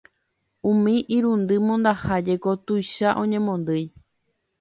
Umi 0.71 0.95
irundy 1.17 1.55
mondaha 1.65 2.13
jeko 2.25 2.49
tuicha 2.65 3.09
oñemondýi. 3.21 3.85